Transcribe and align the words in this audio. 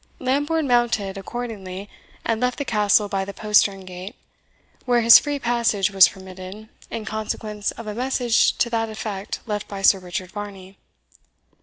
Lambourne 0.17 0.67
mounted, 0.67 1.15
accordingly, 1.15 1.87
and 2.25 2.41
left 2.41 2.57
the 2.57 2.65
Castle 2.65 3.07
by 3.07 3.23
the 3.23 3.35
postern 3.35 3.81
gate, 3.85 4.15
where 4.85 5.01
his 5.01 5.19
free 5.19 5.37
passage 5.37 5.91
was 5.91 6.07
permitted, 6.07 6.69
in 6.89 7.05
consequence 7.05 7.69
of 7.69 7.85
a 7.85 7.93
message 7.93 8.57
to 8.57 8.67
that 8.71 8.89
effect 8.89 9.41
left 9.45 9.67
by 9.67 9.83
Sir 9.83 9.99
Richard 9.99 10.31
Varney. 10.31 10.75